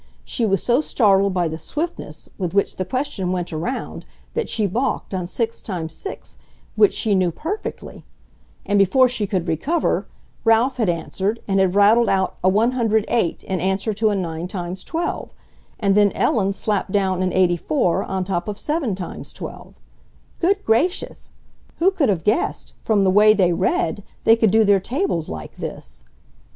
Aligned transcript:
She 0.25 0.47
was 0.47 0.63
so 0.63 0.81
startled 0.81 1.31
by 1.35 1.47
the 1.47 1.59
swiftness 1.59 2.27
with 2.39 2.55
which 2.55 2.77
the 2.77 2.85
question 2.85 3.31
went 3.31 3.53
around 3.53 4.03
that 4.33 4.49
she 4.49 4.65
balked 4.65 5.13
on 5.13 5.27
6 5.27 5.63
x 5.69 5.93
6, 5.93 6.39
which 6.75 6.91
she 6.95 7.13
knew 7.13 7.29
perfectly. 7.29 8.03
And 8.65 8.79
before 8.79 9.07
she 9.07 9.27
could 9.27 9.47
recover 9.47 10.07
Ralph 10.43 10.77
had 10.77 10.89
answered 10.89 11.39
and 11.47 11.59
had 11.59 11.75
rattled 11.75 12.09
out 12.09 12.35
a 12.43 12.49
108 12.49 13.43
in 13.43 13.59
answer 13.59 13.93
to 13.93 14.15
9 14.15 14.49
x 14.51 14.83
12; 14.83 15.29
and 15.79 15.93
then 15.93 16.11
Ellen 16.13 16.51
slapped 16.51 16.91
down 16.91 17.21
an 17.21 17.31
84 17.31 18.03
on 18.03 18.23
top 18.23 18.47
of 18.47 18.57
7 18.57 18.99
x 18.99 19.33
12. 19.33 19.75
Good 20.39 20.65
gracious! 20.65 21.33
Who 21.75 21.91
could 21.91 22.09
have 22.09 22.23
guessed, 22.23 22.73
from 22.83 23.03
the 23.03 23.11
way 23.11 23.35
they 23.35 23.53
read, 23.53 24.01
they 24.23 24.35
could 24.35 24.49
do 24.49 24.63
their 24.63 24.79
tables 24.79 25.29
like 25.29 25.57
this! 25.57 26.03